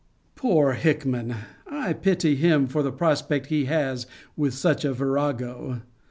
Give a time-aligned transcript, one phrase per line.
[0.33, 1.35] Poor Hickman!
[1.69, 5.83] I pity him for the prospect he has with such a virago!